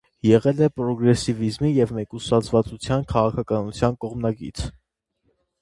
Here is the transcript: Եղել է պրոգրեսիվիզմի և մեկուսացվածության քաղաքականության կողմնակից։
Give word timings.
Եղել 0.27 0.61
է 0.67 0.69
պրոգրեսիվիզմի 0.79 1.71
և 1.79 1.93
մեկուսացվածության 1.99 3.05
քաղաքականության 3.15 4.01
կողմնակից։ 4.07 4.65